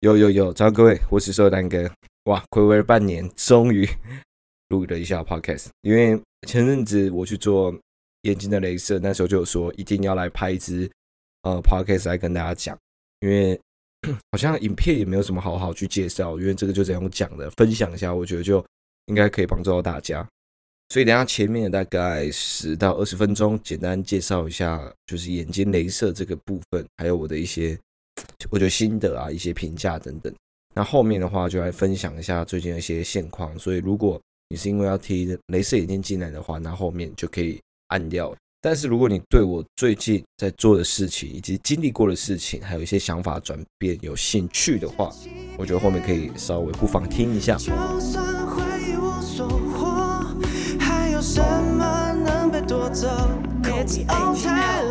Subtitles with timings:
[0.00, 1.90] 有有有，早上各位，我是寿丹哥。
[2.26, 3.84] 哇，睽违半年，终于
[4.68, 5.66] 录了一下 podcast。
[5.80, 7.74] 因为前阵子我去做
[8.22, 10.88] 眼睛的镭射，那时候就有说一定要来拍一支
[11.42, 12.78] 呃 podcast 来跟大家讲。
[13.18, 13.60] 因为
[14.30, 18.64] 好像影片也没有什么好好去介绍，因为这个就这样讲的，分享一下，我觉得就
[19.06, 20.24] 应该可以帮助到大家。
[20.90, 27.76] 所以等下前面大概十到二十分钟，简单介绍一下就是眼睛镭射这个部分，还有我的一些。
[28.50, 30.32] 我觉得心得啊，一些评价等等。
[30.74, 33.58] 那后面的话就来分享一下最近的一些现况。
[33.58, 38.34] 所以如果你是因为要贴镭射眼镜进来的话，那后面就可以按掉。
[38.60, 45.12] 但是如果你对我最近在做的事情以及经历过的事情，还有一些想法转变有兴趣的话，
[45.56, 47.56] 我觉得后面可以稍微不妨听一下。
[47.56, 47.66] 就
[48.00, 50.26] 算会一无所获，
[50.80, 53.06] 还有什么能被夺走
[53.62, 54.87] ？It's all time low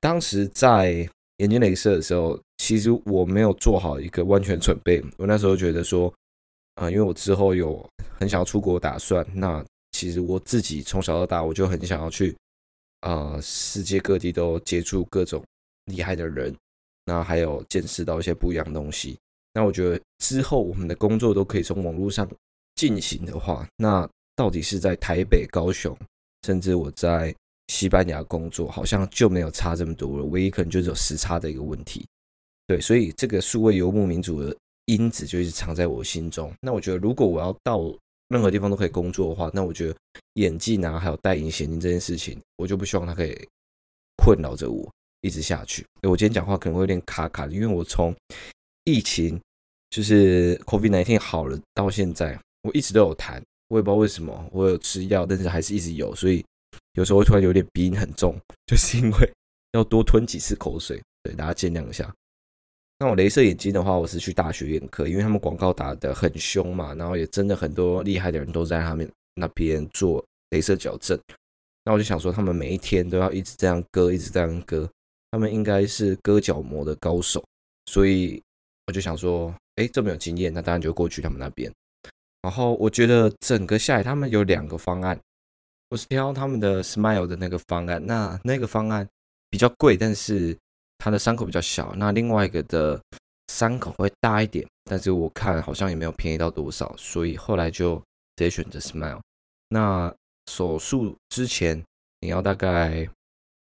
[0.00, 5.02] 当时在眼睛镭射的时候，其实我没有做好一个完全准备。
[5.16, 6.12] 我那时候觉得说，
[6.74, 7.84] 啊、因为我之后有
[8.18, 12.36] 很想要出国打算，那其实我自己从小到大我就很想要去，
[13.00, 15.42] 啊、世界各地都接触各种
[15.86, 16.54] 厉害的人，
[17.04, 19.16] 那还有见识到一些不一样的东西。
[19.54, 22.28] 那我觉得之后我们的工作都可以从网络上
[22.74, 25.96] 进行的话，那到底是在台北、高雄，
[26.44, 27.34] 甚至我在。
[27.68, 32.06] 西班牙工作好像就没有差这么多了，唯一可能就是有时差的一个问题。
[32.66, 34.54] 对，所以这个数位游牧民族的
[34.86, 36.52] 因子就一直藏在我心中。
[36.60, 37.80] 那我觉得，如果我要到
[38.28, 39.96] 任何地方都可以工作的话，那我觉得
[40.34, 43.34] 眼镜啊，还有戴隐形眼镜这件事情，我就不希望它可以
[44.16, 45.86] 困扰着我一直下去。
[46.02, 48.14] 我今天讲话可能会有点卡卡的，因为我从
[48.84, 49.40] 疫情
[49.90, 56.44] 就是 COVID-19 好了到现在，我一直都有痰，我也不知道为什么，我有吃药，但是还是一直有，所以。
[56.94, 58.36] 有时候会突然有点鼻音很重，
[58.66, 59.32] 就是因为
[59.72, 62.12] 要多吞几次口水，对，大家见谅一下。
[62.98, 71.16] 那我镭射眼睛的话，我是去大学眼科，因为他们广告打得很凶嘛，然后也真的很多厉害的人都在他们那边做镭射矫正。
[71.84, 74.90] 那我就想说，他们每一天都要一直这样割，一直这样割，
[75.30, 77.44] 他们应该是割角膜的高手，
[77.86, 78.42] 所以
[78.88, 81.72] 我就想说，哎，这么有经验，那当然就过去他们那边。
[82.42, 85.18] 然后我觉得整个下来，他们有两个方案。
[85.90, 89.08] 我是挑他们的 Smile 的那个方案，那那个方案
[89.48, 90.54] 比较贵，但是
[90.98, 91.94] 它的伤口比较小。
[91.96, 93.00] 那另外一个的
[93.46, 97.96] 伤口会大一点，但是我看好像也没有便宜到多少，所以后来就
[98.36, 99.18] 直接选择 Smile。
[99.70, 100.14] 那
[100.50, 101.82] 手术之前
[102.20, 103.08] 你要大概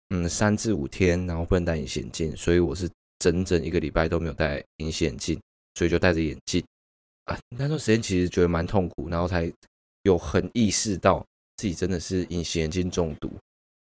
[0.08, 2.88] 嗯三至五天，然后不能戴隐形眼镜，所以我是
[3.18, 5.38] 整整一个礼拜都没有戴隐形眼镜，
[5.74, 6.64] 所以就戴着眼镜
[7.24, 7.38] 啊。
[7.50, 9.52] 那段时间其实觉得蛮痛苦，然后才
[10.04, 11.22] 有很意识到。
[11.56, 13.32] 自己真的是隐形眼镜中毒，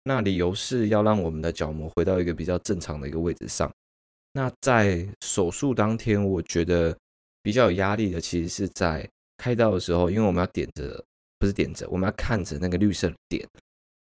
[0.04, 3.70] 那理由是要让我们的角膜回到一个比较正常的一个位置上。
[4.32, 6.96] 那在手术当天，我觉得
[7.42, 11.04] 比较有压力的，其实是在开刀的时候，因为我们要点着，
[11.38, 13.46] 不是点着，我们要看着那个绿色点，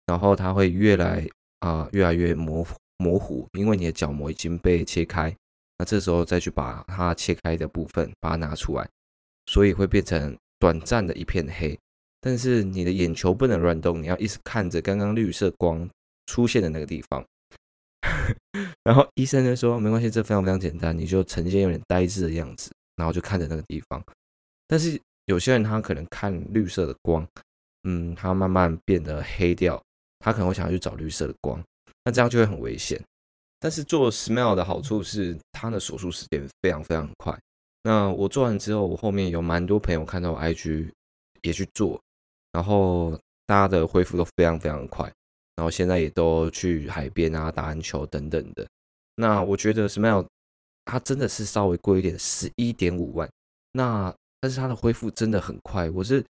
[0.06, 1.27] 然后它会越来
[1.61, 5.34] 啊、越来越模糊模糊，因为你的角膜已经被切开，
[5.78, 8.88] 那这时候再去把它切开的部分把它拿出来，
[9.47, 11.78] 所以会变成短暂的一片黑。
[12.26, 15.88] 但是你的眼球不能乱动，你要一直看着刚刚绿色光
[16.26, 17.25] 出现的那个地方。
[18.82, 24.04] 然后医生就说：“没关系，这非常非常简单，你就呈现有点呆滞的样子，然后就看着那个地方。”
[24.66, 27.25] 但是有些人他可能看绿色的光，
[27.84, 29.81] 嗯，他慢慢变得黑掉，
[30.19, 31.62] 他可能会想要去找绿色的光，
[32.03, 33.00] 那这样就会很危险。
[33.60, 37.38] 但是做 smell 的好处是，他的手术时间非常非常快。
[37.84, 40.91] 那我做完之后，我后面有蛮多朋友看到我 IG
[41.43, 42.03] 也去做。
[42.56, 43.11] 然后
[43.44, 45.05] 大家的恢复都非常非常快，
[45.56, 48.67] 然后现在也都去海边啊打篮球等等的。
[49.15, 50.27] 那我觉得 Smile
[50.87, 53.28] 它真的是稍微贵一点，十一点五万。
[53.72, 55.91] 那但是它的恢复真的很快。
[55.91, 56.25] 我是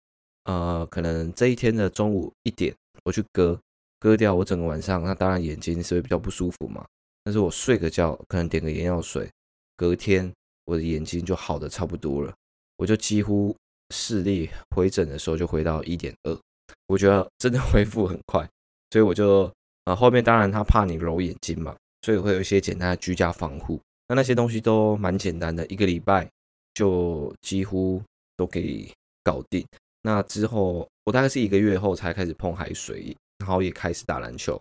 [0.45, 3.59] 呃可能这一天的中午一点我去割
[3.99, 6.83] 割掉，我整个晚上那当然眼睛是会比较不舒服嘛。
[7.23, 9.29] 但是我睡个觉，可能点个眼药水，
[9.77, 12.33] 隔天我的眼睛就好的差不多了，
[12.77, 13.55] 我就几乎。
[13.91, 16.39] 视力回诊的时候就回到一点二，
[16.87, 18.47] 我觉得真的 恢复很快，
[18.91, 19.51] 所以我就
[19.85, 26.29] 啊后面当然他怕你揉眼睛嘛，所以会有一些简单的居家防护，那那些东西都蛮简单的，一个礼拜
[26.73, 28.01] 就几乎
[28.35, 28.91] 都可以
[29.23, 29.65] 搞定。
[30.01, 34.59] 那之后我大概是一个月后才开始碰海水，然后也开始打篮球，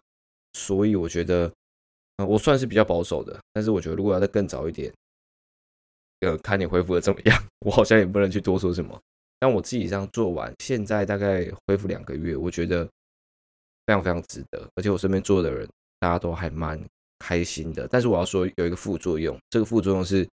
[0.53, 1.50] 所以我觉得
[2.17, 4.93] 啊我算是比较保守的，但是我觉得如果要再更早一点，
[6.21, 9.00] 呃看你恢复的怎么样， 我好像也不能去多说什么。
[9.38, 12.84] 但我自己这样做完，现在大概恢复两个月，我觉得
[13.86, 14.66] 非常非常值得。
[14.75, 15.69] 而且我身边做的人，
[16.00, 16.81] 大家都还蛮
[17.19, 17.86] 开心的。
[17.88, 20.26] 但是我要说有一个副作用，这个副作用是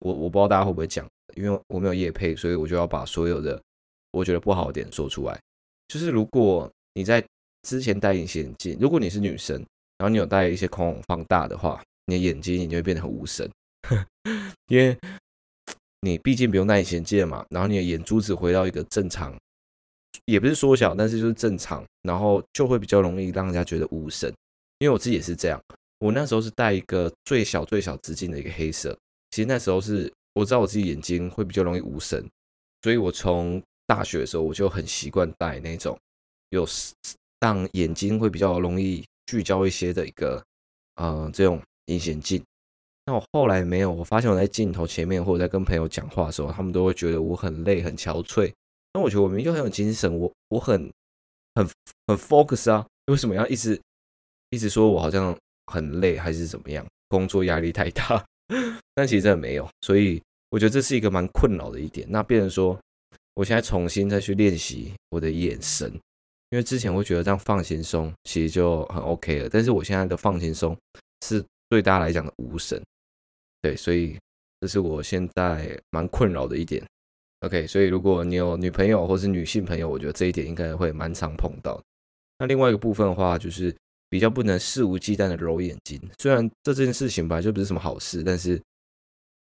[0.00, 3.60] 我我不知道大家会不会讲，因为我没有业配，所以我就要把所有的
[4.12, 5.38] 我觉得不好的点说出来。
[5.88, 7.24] 就是如果你在
[7.62, 9.56] 之前戴隐形眼镜，如果你是女生，
[9.98, 13.50] 然后你有戴一些瞳孔放大的话，你的眼睛你就会变得很无神，
[14.68, 14.96] 因为
[16.00, 19.36] 你毕竟不用戴隐形眼镜嘛，然后你的眼珠子回到一个正常，
[20.26, 24.32] 也不是缩小，但是就是正常，然后就会比较容易让人家觉得无神。
[24.78, 25.60] 因为我自己也是这样，
[25.98, 28.96] 我那时候是戴一个最小最小直径的一个黑色，
[29.30, 32.24] 其实那时候是我知道我自己眼睛会比较容易无神，
[32.82, 35.98] 所以我从大学的时候我就很习惯戴那种
[36.50, 36.64] 有
[37.40, 40.40] 让眼睛会比较容易聚焦一些的一个
[40.94, 42.40] 呃这种隐形镜。
[43.08, 48.52] 那我后来没有，我发现我在镜头前面或者在跟朋友讲话的时候，他们都会觉得我很累很憔悴。
[48.92, 50.92] 那我觉得我明明就很有精神，我我很
[51.54, 51.66] 很
[52.06, 53.80] 很 focus 啊，为什么要一直
[54.50, 55.34] 一直说我好像
[55.72, 56.86] 很累还是怎么样？
[57.08, 58.22] 工作压力太大？
[58.94, 62.06] 但其实真的没有，所以我觉得这是一个蛮困扰的一点。
[62.10, 62.78] 那变成说，
[63.32, 65.90] 我现在重新再去练习我的眼神，
[66.50, 69.48] 因为之前会觉得这样放轻松，其实就很 OK 了。
[69.48, 70.76] 但是我现在的放轻松
[71.24, 72.78] 是对大家来讲的无神。
[73.60, 74.18] 对，所以
[74.60, 76.84] 这是我现在蛮困扰的一点。
[77.40, 81.80] OK，所以如果你有女朋友或是女性朋友，我觉得这一点应该会蛮常碰到。
[82.38, 83.74] 那另外一个部分的话，就是
[84.08, 86.00] 比较不能肆无忌惮的揉眼睛。
[86.18, 88.60] 虽然这件事情本来就不是什么好事，但是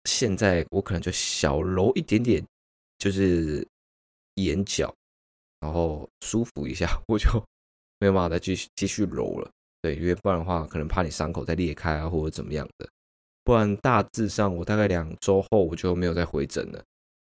[0.04, 2.44] 现在我可能就小揉一点点，
[2.98, 3.66] 就是
[4.34, 4.94] 眼角，
[5.60, 7.28] 然后舒服一下，我就
[7.98, 9.50] 没有办法再继续继续揉了。
[9.82, 12.88] 对，因为不然的话，可能怕你伤口再裂开啊，或者怎么样的。
[13.42, 16.82] 不然大致上，我大概两周后我就没有再回诊了。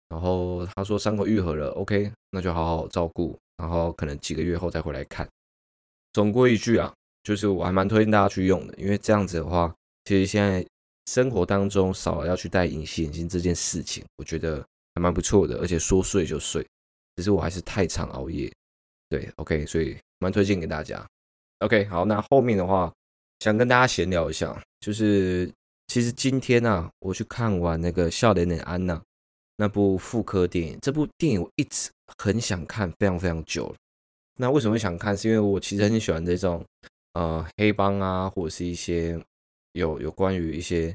[0.09, 3.39] 然后他说伤口愈合了，OK，那就好好照顾。
[3.59, 5.29] 然后可能几个月后再回来看。
[6.15, 6.91] 总归一句啊，
[7.23, 9.75] 就是我还蛮推荐大家去用的，因为这样子的话，
[10.05, 10.65] 其实现在
[11.07, 14.65] 生活当中少了要去戴隐形眼镜这件事情，我觉得
[14.95, 15.59] 还蛮不错的。
[15.59, 16.67] 而且说睡就睡，
[17.17, 18.51] 只是我还是太常熬夜。
[19.11, 21.07] 对，OK，所以蛮推荐给大家。
[21.59, 22.91] OK，好，那后面的话
[23.41, 25.53] 想跟大家闲聊一下，就是。
[25.89, 28.95] 其实今天呢、啊，我去看完那个《少年的安娜》
[29.57, 30.79] 那部复刻电影。
[30.83, 33.75] 这部电影我一直很想看，非常非常久了。
[34.37, 35.17] 那为什么会想看？
[35.17, 36.63] 是因为我其实很喜欢这种
[37.15, 39.19] 呃黑帮啊，或者是一些
[39.73, 40.95] 有有关于一些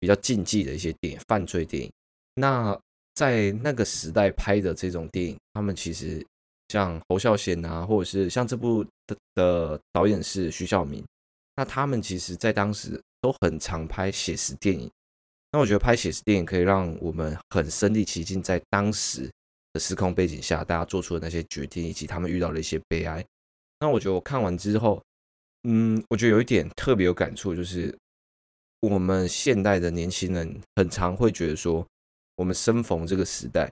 [0.00, 1.92] 比较禁忌的一些电影、犯罪电影。
[2.34, 2.76] 那
[3.14, 6.24] 在那个时代拍的这种电影，他们其实
[6.68, 11.04] 像侯孝贤啊，或者是像这部的的导演是徐晓明，
[11.60, 12.98] 那他们其实在当时。
[13.22, 14.90] 都很常拍写实电影，
[15.52, 19.30] 那我觉得拍写实电影可以让我们很身临其境，在当时
[19.74, 23.22] 的时空背景下，大家做出的那些决定，以及他们遇到的一些悲哀。
[23.78, 25.02] 那我觉得我看完之后，
[25.64, 27.94] 嗯，我觉得有一点特别有感触，就是
[28.80, 31.86] 我们现代的年轻人很常会觉得说，
[32.36, 33.70] 我们生逢这个时代，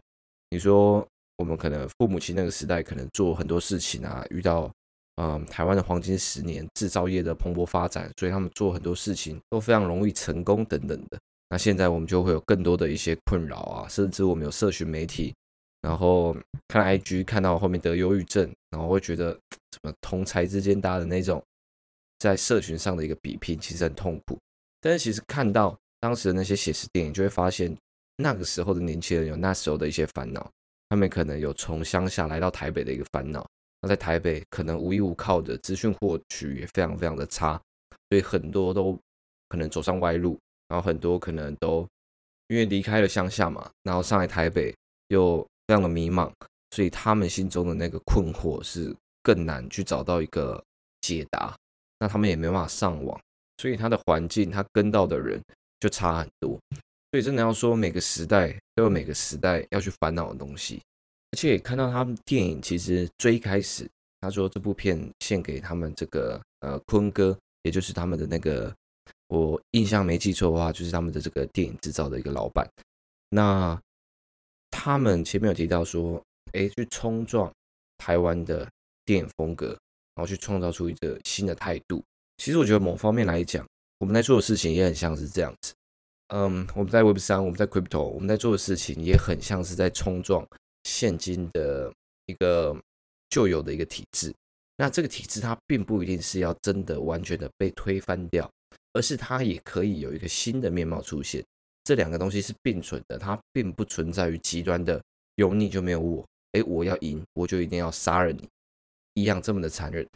[0.50, 1.08] 你说
[1.38, 4.70] 我们可能父母亲那个时代，可能做很多事情啊，遇到。
[5.20, 11.18] 嗯，台湾的黄金十年，制造业的蓬勃发展，所以他们做很多事情都非常容易成功等等的。
[11.48, 15.34] 那现在我们就会有更多的一些困扰啊，甚至我们有社群媒体，
[15.80, 16.36] 然后
[16.68, 19.32] 看 IG 看到后面得忧郁症，然后会觉得
[19.72, 21.42] 什么同才之间搭的那种
[22.20, 24.38] 在社群上的一个比拼，其实很痛苦。
[24.80, 27.76] 但是其实看到当时的那些写实电影，就会发现
[28.18, 30.48] 那个时候的年轻人有那时候的一些烦恼，
[30.88, 33.44] 他们可能有从乡下来到台北的一个烦恼。
[33.80, 37.60] 那在台北可能无依无靠的资讯获取也非常非常的差，
[38.10, 38.98] 所以很多都
[39.48, 41.86] 可能走上歪路，然后很多可能都
[42.48, 44.74] 因为离开了乡下嘛，然后上来台北
[45.08, 46.32] 又非常的迷茫，
[46.70, 50.62] 所以他们心中的那个困惑是更难去找到一个
[51.00, 51.54] 解答。
[52.00, 53.20] 那他们也没办法上网，
[53.58, 55.40] 所以他的环境他跟到的人
[55.80, 56.58] 就差很多。
[57.10, 60.80] 所以真的要说每个时代都有每个时代要去烦恼的东西。
[61.30, 63.88] 而且看到他们电影，其实最开始
[64.20, 68.74] 他说这部片献给他们这个呃坤哥，也就是他们的那个，
[69.28, 72.66] 我印象没记错的话，就是他们的这个电影制造的一个老板。
[73.28, 73.78] 那
[74.70, 77.52] 他们前面有提到说，哎，去冲撞
[77.98, 78.66] 台湾的
[79.04, 79.68] 电影风格，
[80.14, 82.02] 然后去创造出一个新的态度。
[82.38, 83.66] 其实我觉得某方面来讲，
[83.98, 85.74] 我们在做的事情也很像是这样子。
[86.28, 90.46] 嗯，我们在 Web 三，我们在 Crypto，我们在做的事情也很像是在冲撞。
[90.88, 91.92] 现今的
[92.24, 92.74] 一个
[93.28, 94.34] 旧有的一个体制，
[94.78, 98.50] 那这个体制它并不一定是要真的完全的被推翻掉，
[98.94, 101.44] 而是它也可以有一个新的面貌出现。
[101.84, 105.02] 这两个东西是并存的，它并不存在于极端的
[105.36, 108.48] 有你就没有我，诶，我要赢我就一定要杀了你
[109.12, 110.06] 一样这么的残忍。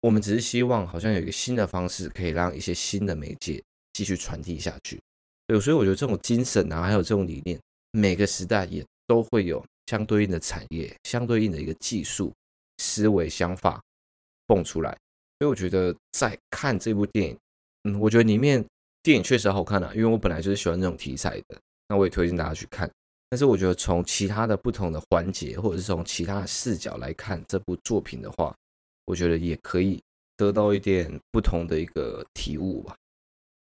[0.00, 3.62] 我们只是希望好像有一个新的方式，可以让一些新的媒介
[3.92, 5.00] 继续传递下去。
[5.46, 7.60] 对，所以我觉得这种精神啊，还有这种理念，
[7.92, 12.32] 每个时代也都会有相对应的产业、相对应的一个技术、
[12.78, 13.82] 思维、想法
[14.46, 14.96] 蹦出来。
[15.40, 17.36] 所以我觉得在看这部电影，
[17.82, 18.64] 嗯，我觉得里面
[19.02, 22.88] 电影确实好看啊，因为我本来就是喜欢这种题材的，那我也推荐大家去看。
[23.28, 28.54] 但是我觉得从其他的不同的环节，或者是从其他的视角来看这部作品的话，
[29.06, 30.00] 我觉得也可以
[30.36, 32.94] 得到一点不同的一个体悟吧。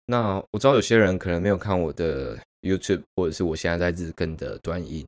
[0.05, 5.05] 那我知道有些人可能没有看我的 YouTube，或者是我现在在日更的短影，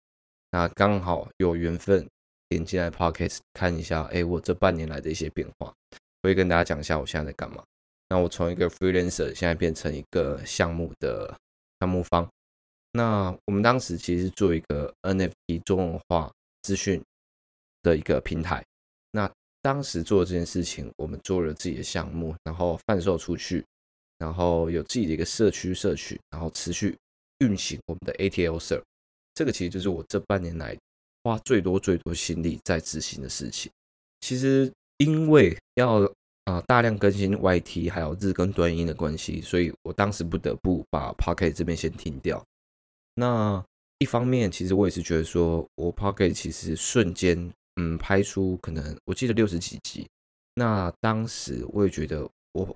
[0.52, 2.08] 那刚好有缘分
[2.50, 5.74] 点进来 Podcast 看一下，哎，我这半年来的一些变化，
[6.24, 7.64] 我会跟大家讲一下我现在在干嘛。
[8.10, 11.38] 那我从一个 Freelancer 现在变成一个项目的
[11.80, 12.28] 项目方。
[12.94, 16.32] 那我们当时其实做一个 NFT 中文化
[16.64, 17.02] 资讯
[17.84, 18.66] 的一个平台。
[19.12, 23.64] 那当时做这件事情，我们做了自己的项目，然后贩售出去。
[24.18, 26.94] 然后有自己的一个社区社群，然后持续
[27.38, 28.84] 运行我们的 ATL Serve
[29.40, 30.78] 这个其实就是我这半年来
[31.24, 33.72] 花最多最多心力在执行的事情。
[34.20, 36.02] 其实因为要
[36.44, 42.44] 啊、大量更新 YT 还有日更短音的关系，所以我当时不得不把 Pocket 这边先停掉。
[43.16, 43.64] 那
[44.00, 50.06] 一方面，其实我也是觉得说，我 Pocket 其实瞬间嗯拍出可能我记得六十几集，
[50.56, 52.76] 那当时我也觉得我。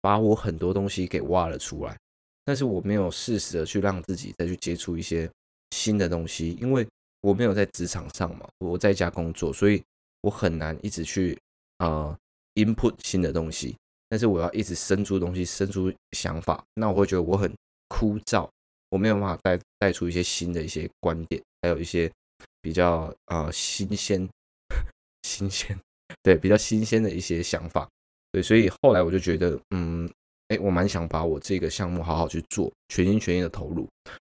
[0.00, 1.96] 把我很多东西给挖了出来，
[2.44, 5.30] 但是我没有适时的去让自己再去接触一些
[5.72, 6.86] 新的东西，因为
[7.22, 9.82] 我没有在职场上嘛，我在家工作，所以
[10.20, 11.36] 我很难一直去
[11.78, 12.16] 呃
[12.56, 13.74] input 新的东西，
[14.10, 17.50] 但是我要一直生出东西，生出想法，那我会觉得我很
[17.88, 18.46] 枯燥，
[18.90, 22.12] 我没有办法带带出一些新的一些观点，还有一些
[22.60, 24.28] 比较呃新鲜
[25.26, 25.78] 新鲜
[26.22, 27.88] 对比较新鲜的一些想法。
[28.30, 30.10] 对，所以后来我就觉得，嗯，
[30.48, 33.88] 哎，我蛮想把我这个项目好好去做，全心全意的投入。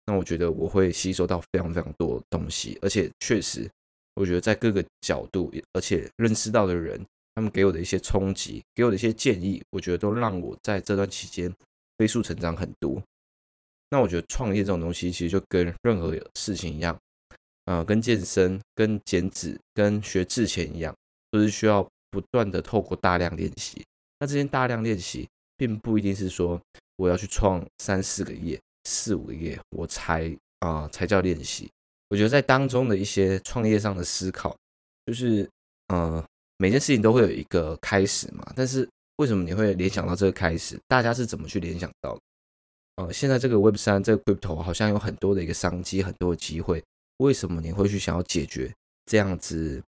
[0.08, 3.70] 那我觉得我会吸收到非常非常多东西，而且确实，
[4.14, 6.98] 我觉得在各个角度，而且认识到的人，
[7.34, 11.54] 他们给我的一些冲击，给我的一些建议，我觉得都让我在这段期间
[11.98, 13.02] 飞速成长很多。
[13.90, 16.98] 那我觉得创业这种东西，其实就跟任何事情一样，
[17.66, 20.96] 呃，跟健身、跟减脂、跟学制钱一样，
[21.30, 21.86] 都是需要。
[22.10, 23.84] 不断的透过大量练习，
[24.18, 26.58] 那这些大量练习，并不一定是说
[26.96, 28.58] 我要去创三四个业、
[28.88, 31.70] 四五个页，我才啊、才叫练习。
[32.08, 34.56] 我觉得在当中的一些创业上的思考，
[35.06, 35.48] 就是
[35.88, 36.24] 呃
[36.56, 40.80] 每件事情都会有一个开始嘛，但是为什么你会联想到这个开始？
[40.88, 42.18] 大家是怎么去联想到？
[42.96, 46.82] 呃，现在这个 Web 三这个 Crypto 好像有很多的一个商机，很多的机会，
[47.18, 49.82] 为什么你会去想要解决这样子？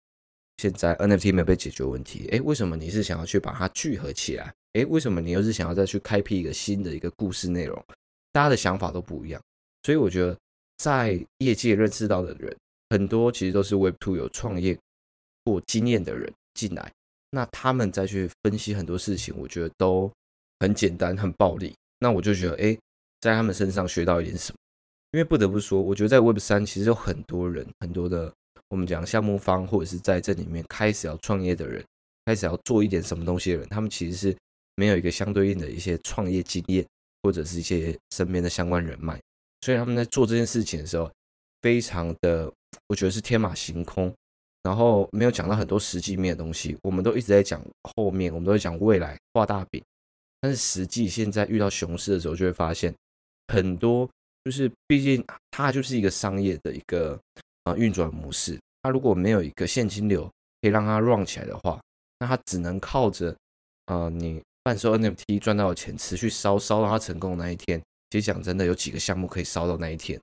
[0.57, 4.53] 现在 NFT 没有被解决问题，诶，为什么你是想要去把它聚合起来？
[4.73, 7.81] 诶，为什么你又是想要再去开辟一个新的一个故事内容？
[8.31, 9.41] 大家的想法都不一样，
[9.83, 10.37] 所以我觉得
[10.77, 12.55] 在业界认识到的人
[12.89, 14.77] 很多，其实都是 Web2 有创业
[15.43, 16.91] 过经验的人进来，
[17.31, 20.11] 那他们再去分析很多事情，我觉得都
[20.59, 21.73] 很简单、很暴力。
[21.99, 22.79] 那我就觉得，诶，
[23.21, 24.57] 在他们身上学到一点什么？
[25.11, 28.31] 因为不得不说，我觉得在 Web3 其实有很多人，很多的。
[28.69, 31.83] 我们讲项目方，或者是在这里面开始要创业的人，
[32.25, 34.37] 开始要做一点什么东西的人，他们其实是
[34.75, 36.85] 没有一个相对应的一些创业经验，
[37.23, 39.19] 或者是一些身边的相关人脉，
[39.61, 41.11] 所以他们在做这件事情的时候，
[41.61, 42.51] 非常的，
[42.87, 44.13] 我觉得是天马行空，
[44.63, 46.77] 然后没有讲到很多实际面的东西。
[46.83, 47.61] 我们都一直在讲
[47.95, 49.83] 后面，我们都在讲未来画大饼，
[50.41, 52.93] 但是实际现在遇到熊市的时候，就会发现
[53.47, 54.09] 很多，
[54.43, 57.19] 就是毕竟它就是一个商业的一个。
[57.65, 60.23] 啊，运转模式，它如果没有一个现金流
[60.61, 61.77] 可以让它 run 起来的话，
[62.17, 63.35] 那它只能靠着
[63.87, 67.81] 呃你贩售 NFT 赚到的钱持续烧烧到它成功的那一天。
[68.11, 70.19] 其实讲真的，有几个项目可以烧到那一天，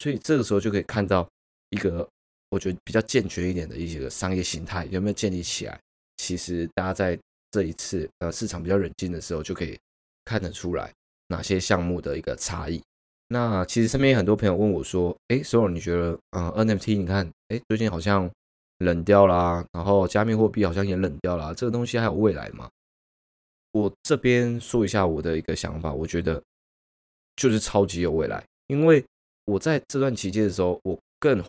[0.00, 1.24] 所以这个时候就可以看到
[1.70, 2.04] 一个
[2.50, 5.78] 我觉得比较健全一点的一些商业形态有没有建立起来。
[6.16, 7.16] 其实大家在
[7.52, 9.78] 这一次呃市场比较冷静的时候，就可以
[10.24, 10.92] 看得出来
[11.28, 12.82] 哪些项目的一个差异。
[13.28, 18.28] 那其实身边有很多朋友问我说：“哎，Sora，你觉得，呃，NFT，你看，哎，最近好像
[18.78, 22.68] 冷掉啦，然后加密货币好像也冷掉啦，这个东西还有未来吗？”
[23.76, 26.42] 我这边说一下我的一个想法，我觉得
[27.36, 29.04] 就是超级有未来，因为
[29.44, 31.44] 我在这段期间的时候，我更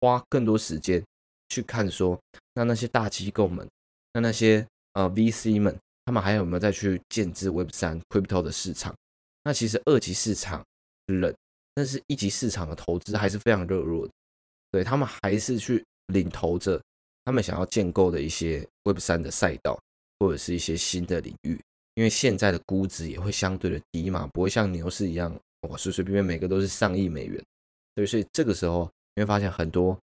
[0.00, 1.02] 花更多时间
[1.48, 2.20] 去看说，
[2.52, 3.66] 那那些大机构们，
[4.12, 5.74] 那那些呃 VC 们，
[6.04, 8.94] 他们还有没有再去建置 Web 三 Crypto 的市场？
[9.42, 10.62] 那其实二级市场。
[11.06, 11.34] 冷，
[11.74, 14.12] 但是一级市场的投资还是非常热络的，
[14.70, 16.80] 对，他们还是去领投着
[17.24, 19.78] 他们想要建构的一些 Web 三的赛道，
[20.22, 21.60] 或者是一些新的领域，
[21.94, 27.42] 因为现在的估值也会相对的低嘛，不会像牛市一样，哇，随随便便每个都是上亿美元。
[27.96, 29.98] 对，所以这个时候你会发现很多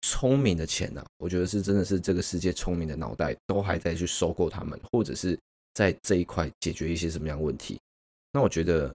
[0.00, 5.38] 聪明的钱呢、啊，我觉得是真的是这个世界聪明的脑袋都还在去收购他们，或者是
[5.74, 7.78] 在这一块解决一些什么样问题。
[8.32, 8.90] 那我觉得，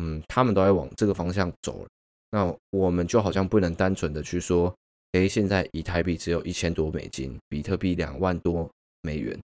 [0.00, 1.86] 嗯，他们都在往这个方向走。
[2.30, 4.74] 那我们就好像不能单纯的去说，
[5.12, 8.68] 诶，现在以太币只有一千多美金，比特币两万多
[9.02, 9.38] 美元，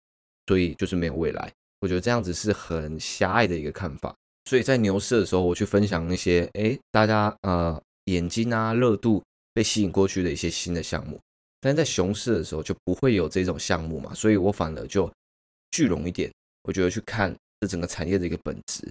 [0.47, 1.51] 所以就是没有未来。
[1.79, 4.15] 我觉得这样子是很狭隘的一个看法。
[4.45, 9.23] 所以在牛市的时候，我去分享那些，诶，大家呃眼睛啊热度
[9.53, 11.19] 被吸引过去的一些新的项目。
[11.61, 15.11] 但在熊市的时候就不会有这种项目嘛，所以我反而就
[15.71, 16.31] 聚拢一点，
[16.63, 18.85] 我觉得去看这整个产业的一个本质，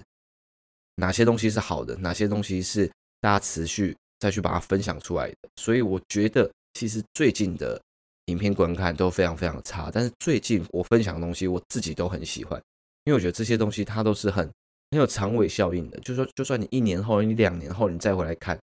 [0.95, 2.89] 哪些东西是好的，哪些东西是。
[3.23, 7.81] 大家持续再去把它分享出来的，所以我觉得其实最近的
[8.27, 12.61] 影片观看都非常非常差，但是最近我分享的东西我自己都很喜欢，
[13.03, 14.49] 因为我觉得这些东西它都是很
[14.91, 18.57] 很有长尾效应的，就说就算你一年后、你两年后你再回来看，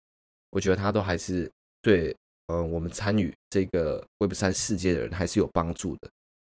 [0.51, 1.51] 我觉得它都还是
[1.83, 6.09] 对呃我们参与这个 Web 三世界的人还是有帮助的，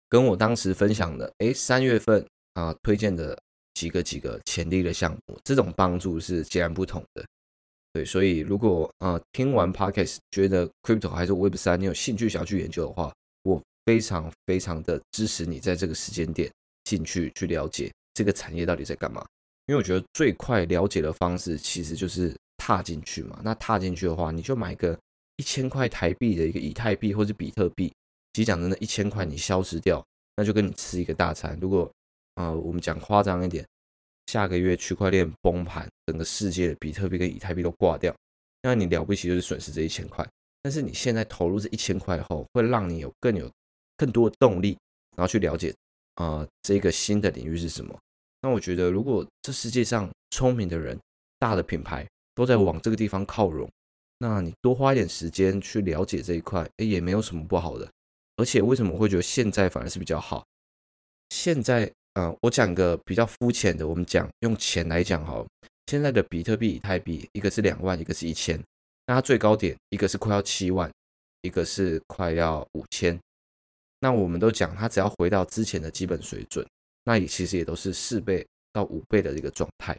[0.08, 3.38] 跟我当时分享的诶三月份啊、推荐的
[3.74, 7.26] 几个几个潜力的项目，这种帮助是截然不同的。
[7.92, 13.12] 对，所以如果啊、呃、听完 Podcast 觉得 Crypto 还是 Web 三，你有兴趣想要去研究的话，
[13.44, 16.52] 我非常非常的支持你在这个时间点
[16.84, 19.26] 进去去了解这个产业到底在干嘛。
[19.66, 23.40] 因为我觉得最快了解的方式其实就是踏进去嘛。
[23.44, 24.96] 那踏进去的话，你就买个
[25.38, 27.92] 一千块台币的一个以太币或者比特币，
[28.34, 30.06] 其实讲真的，一千块你消失掉，
[30.36, 31.58] 那就跟你吃一个大餐。
[31.60, 31.92] 如果
[32.36, 33.66] 啊、呃、我们讲夸张一点。
[34.32, 38.16] 下个月区块链崩盘，整个世界的比特币跟以太币都挂掉，
[38.62, 40.24] 那你了不起就是损失这一千块。
[40.62, 43.52] 但是你现在投入这一千块后，会让你有更有
[43.98, 44.78] 更多的动力，
[45.18, 45.74] 然后去了解
[46.14, 48.00] 啊、呃、这个新的领域是什么。
[48.44, 50.96] 那我觉得，如果这世界上聪明的人、
[51.40, 53.68] 大的品牌都在往这个地方靠拢，
[54.20, 57.90] 那你多花一点时间去了解这一块，诶，也没有什么不好的。
[58.36, 60.46] 而且为什么会觉得现在反而是比较好？
[61.32, 61.92] 现在。
[62.14, 65.46] 嗯，我讲个比较肤浅的，我们讲用钱来讲哈，
[65.86, 68.62] 现在的比特币、以太币，一个是两万，一个是一千，
[69.06, 70.92] 那它最高点一个是快要七万，
[71.44, 73.18] 一个是快要五千。
[74.00, 76.66] 那我们都讲，它只要回到之前的基本水准，
[77.04, 79.98] 那也其实也都是四倍到五倍的一个状态。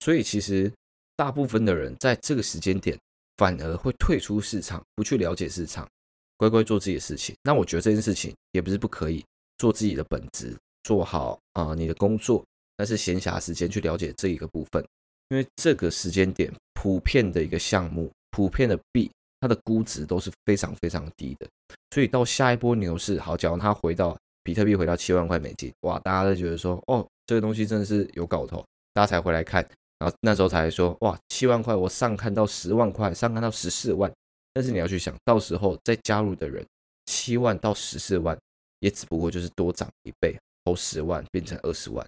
[0.00, 0.70] 所以其实
[1.16, 2.98] 大部分的人在这个时间点
[3.36, 5.88] 反而会退出市场，不去了解市场，
[6.36, 7.34] 乖乖做自己的事情。
[7.42, 9.24] 那我觉得这件事情也不是不可以，
[9.58, 10.56] 做自己的本职。
[10.86, 12.44] 做好啊，你的工作，
[12.76, 14.86] 但是闲暇时间去了解这一个部分，
[15.30, 21.48] 因为这个时间点普遍的一个项目，普遍的币，它的估值都是非常非常低的，
[21.90, 29.68] 所以到下一波牛市，好，假如它回到比特币回到七万块美金，哇，大家都觉得说，哦，这个东西真的是有搞头，大家才回来看，
[29.98, 34.08] 然后那时候才说，哇，七万块我上看到十万块，上看到十四万，
[34.52, 36.64] 但是你要去想到时候再加入的人，
[37.06, 38.38] 七万到十四万，
[38.78, 40.38] 也只不过就是多涨一倍。
[40.66, 42.04] 投十万变成二十万，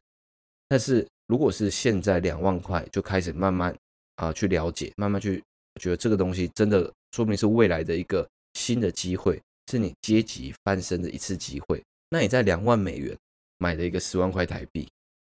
[0.66, 3.73] 但是如果是现在两万块就开始慢慢
[4.16, 5.40] 啊、去了解，慢慢去
[5.81, 9.40] 觉得这个东西真的说明是未来的一个新的机会，
[9.71, 11.81] 是你阶级翻身的一次机会。
[12.11, 13.16] 那你在两万美元
[13.59, 14.88] 买了一个十万块台币，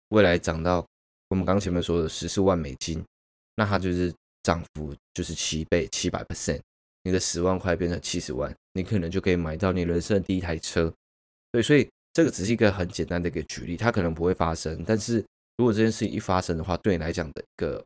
[0.09, 0.83] 未来涨到
[1.29, 3.05] 我们刚前面说的十四万美金，
[3.55, 6.59] 那它就是涨幅就是七倍七百 percent，
[7.03, 10.91] 你的十万块变成七十万，你可能就可以买到你人生的第一台车。
[11.51, 11.87] 对，所以。
[12.13, 15.23] 这个只是一个很简单的一个举例，它可能不会发生，但是
[15.57, 17.81] 如果这件事情一发生的话，对你来讲的一个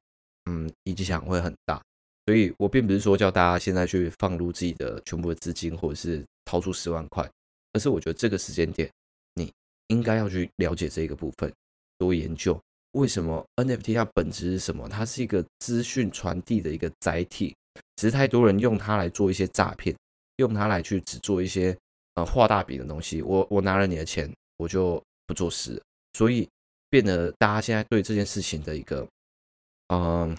[0.50, 1.80] 嗯影响会很大。
[2.26, 7.30] 所以我并不是说叫大家现在去放入自己的全部的资金，或者是掏出十万块，
[7.74, 8.90] 而是我觉得这个时间点
[9.36, 9.52] 你
[9.90, 11.54] 应该要去了解这个部分，
[12.00, 12.60] 多研究
[12.94, 14.90] 为什么 NFT 它本质是什么？
[14.90, 17.56] 它是一个资讯传递的一个载体，
[17.96, 19.96] 只是太多人用它来做一些诈骗，
[20.38, 21.78] 用它来去只做一些。
[22.16, 25.82] 呃，画大饼的东西，我我拿了你的钱，我就不做事，
[26.14, 26.48] 所以
[26.90, 29.06] 变得大家现在对这件事情的一个
[29.88, 30.38] 嗯、呃、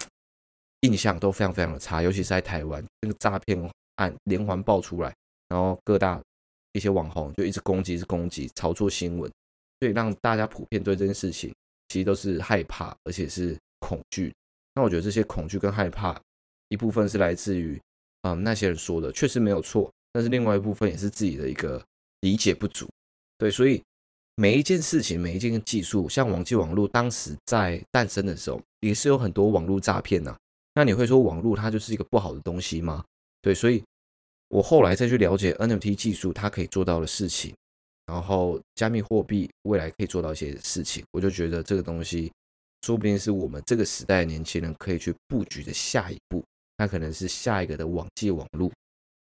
[0.81, 5.15] 印象都非常非常的差，尤其是在台湾，那个诈骗案连环爆出来，
[5.49, 6.19] 然后各大
[6.73, 9.31] 一些网红就一直攻击，一直攻击，炒作新闻，
[9.81, 11.55] 所以让大家普遍对这件事情
[11.89, 14.33] 其实都是害怕，而且是恐惧。
[14.75, 16.19] 那我觉得这些恐惧跟害怕，
[16.69, 17.79] 一部分是来自于
[18.23, 19.93] 嗯、那些人说的，确实没有错。
[20.17, 21.85] 但是另外一部分也是自己的一个
[22.23, 22.89] 理解不足，
[23.37, 23.83] 对，所以
[24.35, 30.35] 每一件事情、每一件技术，像网际网络当时在诞生的时候，也是有很多网络诈骗呐。
[30.73, 33.05] 那你会说网络它就是一个不好的东西吗？
[33.43, 33.85] 对，所以
[34.49, 37.55] 我后来再去了解 NFT 技术它可以做到的事情，
[38.07, 42.33] 然后加密货币未来可以做到一些事情，我就觉得这个东西
[42.81, 46.43] 说不定是我们这个时代的年轻人可以去布局的下一步，
[46.79, 48.73] 那可能是下一个的网际网络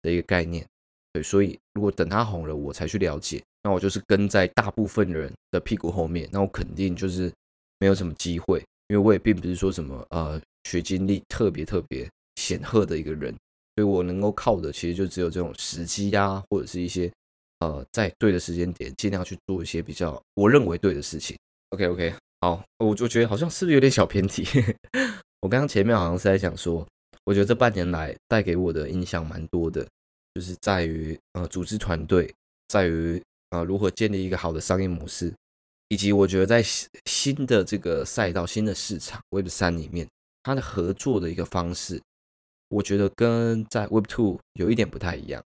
[0.03, 0.67] 的一个概念。
[1.13, 7.33] 对，所以如果等它红了，我才去了解，那我就是跟在大部分人的屁股后面，那我肯定就是
[7.79, 13.35] 没有什么机会，因为我也并不是说什么呃学经历特别特别显赫的一个人，
[13.77, 17.11] 所以我能够靠的其实就只有这种时机啊，或者是一些。
[17.61, 21.37] 呃，在对的时间点，尽量去做一些比较我认为对的事情。
[21.69, 24.47] OK OK，好，我就觉得好像是不是有点小偏题？
[25.43, 26.89] 我刚刚前面好像是在讲说，
[27.23, 29.87] 我觉得这半年来带给我的影响蛮多的，
[30.35, 32.33] 就是在于呃组织团队，
[32.69, 35.35] 在于呃如何建立一个好的商业模式，
[35.89, 36.63] 以及我觉得在
[37.07, 40.09] 新的这个赛道、新的市场 Web 三里面，
[40.43, 42.01] 它的合作的一个方式，
[42.69, 45.43] 我觉得跟在 Web Two 有一点不太一样。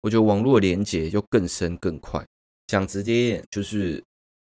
[0.00, 2.24] 我觉得网络连接就更深更快。
[2.66, 4.02] 讲直接一点，就是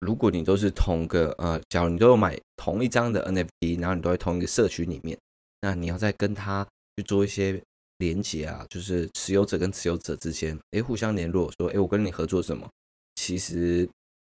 [0.00, 5.18] 如果你都是同个呃，假如你都有买同一张的 NFT，然后你都在同一个社区里面，
[5.62, 6.66] 那你要再跟他
[6.96, 7.62] 去做一些
[8.00, 12.68] 连接啊，就是持有者跟持有者之间，哎，互相联络，说，哎，我跟你合作什么？
[13.14, 13.88] 其实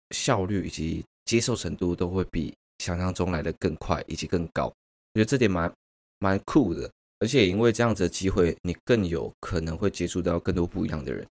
[0.09, 4.65] 效率以及接受程度都会比想象中来的更快以及更高。
[4.65, 5.71] 我觉得这点蛮
[6.19, 6.91] 蛮酷的。
[7.19, 11.23] 而且因为这样子的机会，你更有可能会接触到更多不一样的人。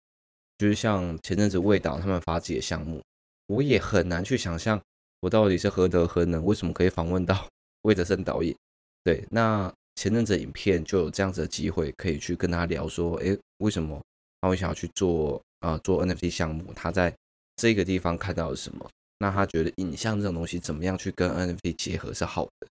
[0.58, 3.02] 就是像前阵子魏导他们发起的项目，
[3.46, 4.78] 我也很难去想象
[5.20, 7.48] 我到底是何德何能，为什么可以访问到
[7.82, 8.54] 魏德圣导演。
[9.02, 14.00] 对，那前阵子影片就有这样子的机会，可以去跟他聊说，诶，为什么
[14.40, 16.72] 他会想要去做啊、做 NFT 项目？
[16.72, 17.12] 他在
[17.56, 18.88] 这个地方看到了什么？
[19.18, 22.68] 那他觉得影像这种东西怎么样去跟 NFT 结合是好的？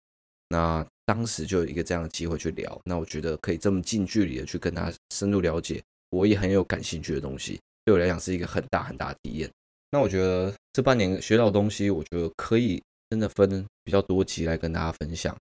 [0.51, 9.51] 那当时就有一个这样的机会去聊，那我觉得可以这么近距离的去跟他深入了解，我也很有感兴趣的东西，对我来讲是一个很大很大的体验。
[9.91, 15.35] 那我觉得这半年学到的东西，我觉得可以真的分比较多集来跟大家分享。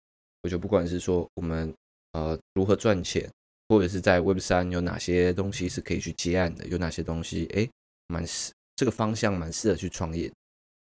[0.44, 1.74] 我觉得不管是说我们
[2.14, 3.30] 呃如何赚钱，
[3.70, 7.70] 或者是在 Web 三有哪些东西是可以去接案的，有哪些东西哎
[8.08, 10.32] 蛮适这个方向蛮适合去创业。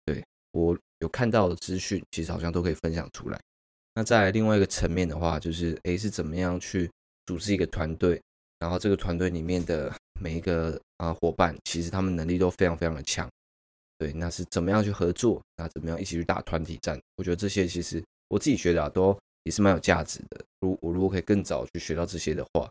[0.04, 3.40] 对我有看到的资讯，其实好像都可以分享出来。
[3.94, 6.90] 那在另外一个层面的话，就是诶是怎么样去
[7.26, 8.20] 组织一个团队，
[8.58, 13.30] 然后这个团队里面的每一个啊伙伴，其实他们能力都非常非常的强，
[13.98, 16.98] 对，那是怎么样去合作，那怎么样一起去打团体战？
[17.16, 20.44] 我觉得这些其实我自己觉得啊，都也是蛮有价值的。
[20.60, 22.70] 如我如果可以更早去学到这些的话，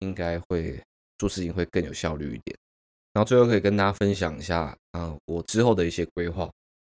[0.00, 0.80] 应该会
[1.18, 2.56] 做事情会更有效率一点。
[3.12, 6.50] 然后最后可以跟大家分享一下啊，我之后的一些规划，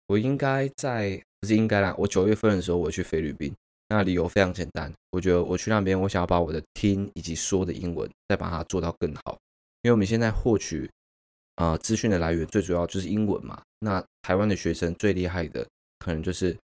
[0.07, 1.23] 我应该在。
[1.39, 3.55] 不是应该啦，我九月份的时候我去菲律宾，
[3.89, 9.39] 那理由非常简单，我觉得我去那边，我想要把我的听以及说的英文再把它做到更好，
[9.83, 10.91] 因为我们现在获取
[11.57, 13.63] 啊、资讯的来源最主要就是英文嘛。
[13.81, 15.65] 那台湾的学生最厉害的
[15.99, 16.57] 可能就是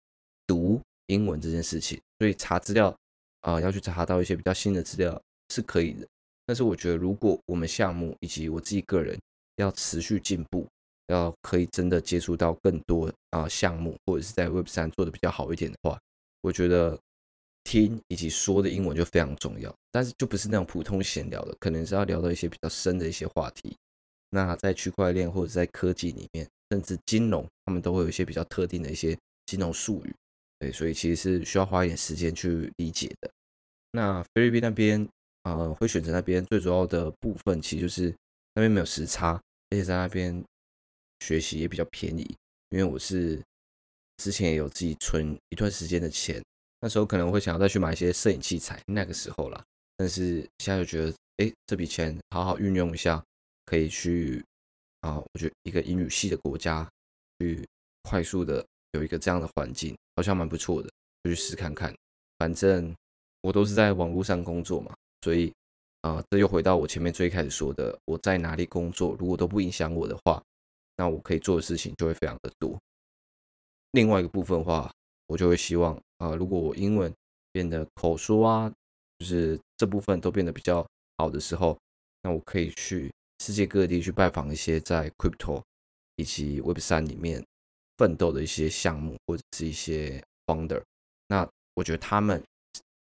[1.10, 2.96] 英文这件事情，所以查资料
[3.40, 6.06] 啊、要去查到一些比较新的资料是可以的，
[6.46, 9.18] 但是我觉得如果我们项目以及我自己个人
[9.56, 10.66] 要持续进步。
[11.12, 15.98] 要可以真的接触到更多啊项目，或者是在 Web 三做的比较好一点的话，
[16.40, 16.96] 我觉得
[17.64, 19.74] 听以及说的英文就非常重要。
[19.90, 23.76] 但是就不是那种普通闲聊的，可能是要聊到一些比较深的一些话题。
[24.30, 30.14] 那在区块链或者在科技里面，甚至金融，他们都会有一些比较特定的一些金融术语。
[30.60, 33.28] 对，所以其实是需要花一点时间去理解的。
[33.90, 35.08] 那菲律宾那边、
[35.42, 38.14] 呃，会选择那边最主要的部分，其实就是
[38.54, 39.32] 那边没有时差，
[39.70, 40.44] 而且在那边。
[41.22, 42.22] 学习也比较便宜，
[42.70, 43.38] 因为我是
[44.16, 46.42] 之前也有自己存一段时间的钱，
[46.80, 49.62] 那时候可能会想要再去买一些摄影器材，那个时候啦。
[49.98, 53.22] 但是现在就觉得，哎，这笔钱好好运用一下，
[53.66, 54.42] 可以去
[55.00, 56.88] 啊，我觉得一个英语系的国家
[57.38, 57.68] 去
[58.04, 60.90] 快速的有一个这样的环境，好像蛮不错的，
[61.24, 61.96] 就去试看看。
[62.38, 62.94] 反正
[63.40, 65.50] 我都是在网络上工作嘛，所以
[66.02, 70.42] 啊，这又回到我前面最开始说的，我在哪里工作，如果都不影响我的话。
[70.96, 72.78] 那我可以做的事情就会非常的多。
[73.92, 74.92] 另外一个部分的话，
[75.26, 77.10] 我就会希望啊、如果我英文
[77.50, 78.70] 变得口说啊，
[79.18, 81.78] 就是这部分都变得比较好的时候，
[82.20, 85.62] 那我可以去世界各地去拜访一些在 Crypto
[86.16, 87.42] 以及 Web 三里面
[88.00, 90.80] 奋斗的一些项目或者是一些 Founder。
[91.28, 92.42] 那我觉得他们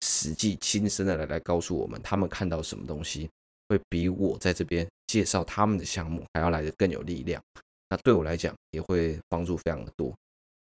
[0.03, 3.29] 实际亲身的来来告诉我们，他们看到什么东西，
[3.68, 7.42] 会比我在这边介绍他们的项目还要来得更有力量。
[7.90, 10.14] 那对我来讲也会帮助非常的多，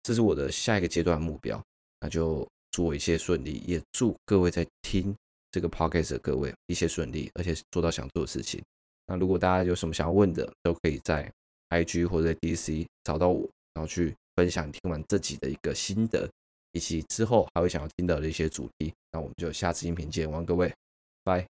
[0.04, 1.60] 这是我的下一个阶段目标。
[1.98, 5.12] 那就祝我一切顺利，也祝各位在听
[5.50, 8.62] 这个 podcast 的各位一切顺利，而且做到想做的事情。
[9.06, 11.28] 那如果大家有什么想要问的，都可以在
[11.70, 16.28] IG 或者 DC 找到我，然后去分享听完自己的一个心得，
[16.72, 18.92] 以及之后还会想要听到的一些主题。
[19.10, 20.72] 那我们就下次音频见，晚安各位，
[21.24, 21.51] 拜。